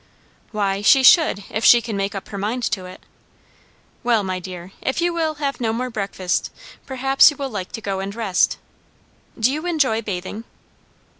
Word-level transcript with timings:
"Why, 0.51 0.81
she 0.81 1.03
should, 1.03 1.43
if 1.51 1.63
she 1.63 1.79
can 1.79 1.95
make 1.95 2.15
up 2.15 2.29
her 2.29 2.37
mind 2.39 2.63
to 2.71 2.85
it. 2.87 3.03
Well, 4.03 4.23
my 4.23 4.39
dear, 4.39 4.71
if 4.81 4.99
you 4.99 5.13
will 5.13 5.35
have 5.35 5.61
no 5.61 5.71
more 5.71 5.91
breakfast, 5.91 6.49
perhaps 6.87 7.29
you 7.29 7.37
will 7.37 7.51
like 7.51 7.71
to 7.73 7.81
go 7.81 7.99
and 7.99 8.15
rest. 8.15 8.57
Do 9.39 9.51
you 9.53 9.67
enjoy 9.67 10.01
bathing?" 10.01 10.43